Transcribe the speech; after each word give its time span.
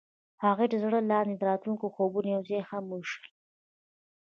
هغوی 0.45 0.67
د 0.69 0.75
زړه 0.83 0.99
لاندې 1.11 1.33
د 1.37 1.41
راتلونکي 1.49 1.87
خوبونه 1.95 2.27
یوځای 2.35 2.61
هم 2.69 2.83
وویشل. 2.87 3.25